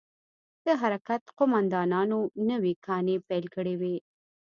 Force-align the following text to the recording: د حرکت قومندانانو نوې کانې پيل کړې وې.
د 0.65 0.67
حرکت 0.81 1.23
قومندانانو 1.37 2.19
نوې 2.49 2.73
کانې 2.85 3.15
پيل 3.27 3.45
کړې 3.55 3.75
وې. 3.81 3.95